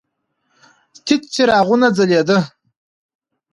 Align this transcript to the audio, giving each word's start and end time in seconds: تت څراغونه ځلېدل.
تت 1.05 1.21
څراغونه 1.33 1.87
ځلېدل. 1.97 2.39